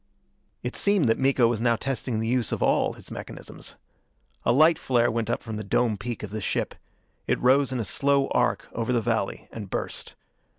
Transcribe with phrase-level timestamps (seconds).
[0.63, 3.75] It seemed that Miko was now testing the use of all his mechanisms.
[4.43, 6.73] A light flare went up from the dome peak of the ship.
[7.27, 10.15] It rose in a slow arc over the valley, and burst.